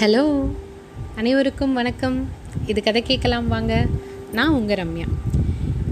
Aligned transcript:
Hello. 0.00 0.50
அனைவருக்கும் 1.16 1.72
வணக்கம். 1.72 2.28
இது 2.66 2.82
கதை 2.82 3.02
கேட்கலாம் 3.02 3.48
வாங்க. 3.48 3.86
நான் 4.32 4.48
உங்கள் 4.48 4.76
ரம்யா. 4.76 5.06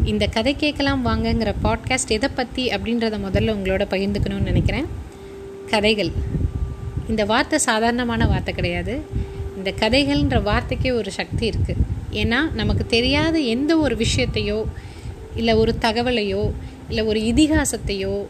இந்த 0.04 0.26
கதை 0.26 0.56
கேட்கலாம் 0.56 1.06
வாங்கங்கிற 1.06 1.54
பாட்காஸ்ட் 1.64 2.08
எதை 2.08 2.28
பற்றி 2.34 2.68
அப்படின்றத 2.68 3.18
முதல்ல 3.18 3.54
உங்களோட 3.54 3.84
பகிர்ந்துக்கணும்னு 3.90 4.40
நினைக்கிறேன். 4.40 4.86
கதைகள். 5.70 6.10
இந்த 7.08 7.24
வார்த்தை 7.24 7.58
சாதாரணமான 7.58 8.26
வார்த்தை 8.26 8.54
கிடையாது. 8.54 9.00
இந்த 9.56 9.74
கதைகள்ன்ற 9.80 10.42
வார்த்தைக்கே 10.42 10.92
ஒரு 10.92 11.10
சக்தி 11.10 11.50
இருக்குது 11.50 11.76
ஏன்னா 12.12 12.52
நமக்கு 12.52 12.86
தெரியாத 12.86 13.38
எந்த 13.38 13.76
ஒரு 13.76 13.96
விஷயத்தையோ 13.96 14.64
இல்லை 15.36 15.54
ஒரு 15.54 15.74
தகவலையோ 15.80 16.50
இல்லை 16.88 17.04
ஒரு 17.04 17.20
இதிகாசத்தையோ 17.20 18.26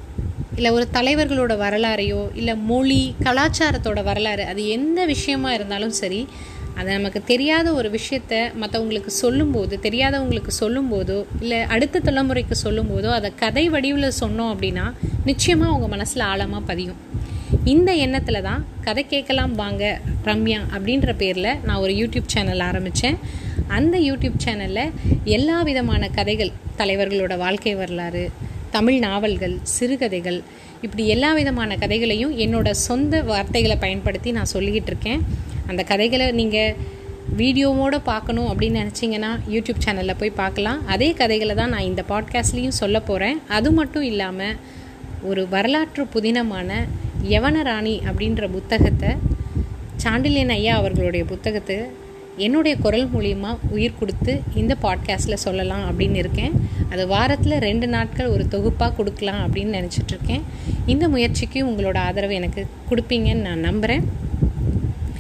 இல்லை 0.56 0.72
ஒரு 0.72 0.88
தலைவர்களோட 0.92 1.56
வரலாறையோ 1.56 2.30
இல்லை 2.34 2.56
மொழி 2.56 3.14
கலாச்சாரத்தோட 3.22 4.02
வரலாறு 4.02 4.44
அது 4.44 4.68
எந்த 4.68 5.04
விஷயமா 5.04 5.52
இருந்தாலும் 5.52 5.90
சரி 5.90 6.28
அதை 6.74 6.96
நமக்கு 6.96 7.24
தெரியாத 7.24 7.72
ஒரு 7.72 7.90
விஷயத்த 7.90 8.52
மற்றவங்களுக்கு 8.60 9.06
சொல்லும்போது 9.06 9.80
தெரியாதவங்களுக்கு 9.82 10.50
சொல்லும்போதோ 10.60 11.24
இல்லை 11.40 11.62
அடுத்த 11.62 12.00
தலைமுறைக்கு 12.00 12.54
சொல்லும்போதோ 12.64 13.06
அதை 13.06 13.32
கதை 13.34 13.68
வடிவில் 13.68 14.18
சொன்னோம் 14.20 14.52
அப்படின்னா 14.54 14.92
நிச்சயமாக 15.24 15.70
அவங்க 15.70 15.88
மனசில் 15.88 16.20
ஆழமாக 16.20 16.64
பதியும். 16.66 16.96
இந்த 17.64 17.94
எண்ணத்தில் 17.94 18.42
தான் 18.42 18.66
கதை 18.80 19.06
கேட்கலாம் 19.06 19.54
வாங்க 19.54 20.00
ரம்யா 20.24 20.60
அப்படின்ற 20.74 21.16
பேரில் 21.16 21.60
நான் 21.64 21.76
ஒரு 21.76 21.92
யூடியூப் 21.92 22.26
சேனல் 22.26 22.60
ஆரம்பித்தேன் 22.60 23.18
அந்த 23.68 23.98
யூடியூப் 23.98 24.38
சேனலில் 24.44 24.92
எல்லா 25.24 25.62
விதமான 25.62 26.08
கதைகள் 26.08 26.52
தலைவர்களோட 26.78 27.36
வாழ்க்கை 27.36 27.74
வரலாறு 27.74 28.30
தமிழ் 28.70 28.98
நாவல்கள் 28.98 29.54
சிறுகதைகள் 29.62 30.42
இப்படி 30.82 31.06
எல்லா 31.06 31.32
விதமான 31.32 31.76
கதைகளையும் 31.76 32.34
என்னோட 32.38 32.70
சொந்த 32.70 33.22
வார்த்தைகளை 33.22 33.76
பயன்படுத்தி 33.76 34.30
நான் 34.30 34.52
சொல்லிக்கிட்டு 34.52 34.90
இருக்கேன். 34.92 35.22
அந்த 35.66 35.82
கதைகளை 35.82 36.26
நீங்கள் 36.30 36.76
வீடியோவோடு 37.36 37.98
பார்க்கணும் 38.02 38.48
அப்படின்னு 38.50 38.80
நினச்சிங்கன்னா 38.82 39.30
யூடியூப் 39.50 39.82
சேனலில் 39.84 40.18
போய் 40.18 40.38
பார்க்கலாம். 40.42 40.86
அதே 40.86 41.12
கதைகளை 41.12 41.54
தான் 41.54 41.68
நான் 41.68 41.88
இந்த 41.90 42.04
பாட்காஸ்ட்லேயும் 42.08 42.78
சொல்ல 42.82 43.00
போகிறேன் 43.00 43.38
அது 43.48 43.72
மட்டும் 43.72 44.02
இல்லாமல் 44.02 44.56
ஒரு 45.22 45.48
வரலாற்று 45.48 46.04
புதினமான 46.14 46.70
யவனராணி 47.28 47.96
அப்படின்ற 48.10 48.48
புத்தகத்தை 48.50 49.10
சாண்டிலியன் 50.04 50.52
ஐயா 50.52 50.76
அவர்களுடைய 50.76 51.24
புத்தகத்தை 51.24 51.76
என்னுடைய 52.40 52.74
குரல் 52.76 53.06
மூலிமா 53.10 53.50
உயிர் 53.70 53.98
கொடுத்து 53.98 54.32
இந்த 54.54 54.76
பாட்காஸ்ட்டில் 54.82 55.42
சொல்லலாம் 55.44 55.84
அப்படின்னு 55.88 56.14
இருக்கேன். 56.14 56.52
அது 56.90 57.06
வாரத்தில் 57.06 57.56
ரெண்டு 57.58 57.86
நாட்கள் 57.86 58.26
ஒரு 58.26 58.48
தொகுப்பாக 58.48 58.92
கொடுக்கலாம் 58.96 59.42
அப்படின்னு 59.46 59.76
நினச்சிட்ருக்கேன் 59.78 60.44
இந்த 60.86 61.08
முயற்சிக்கு 61.08 61.66
உங்களோட 61.66 61.98
ஆதரவு 61.98 62.34
எனக்கு 62.34 62.62
கொடுப்பீங்கன்னு 62.90 63.46
நான் 63.48 63.66
நம்புகிறேன் 63.68 64.04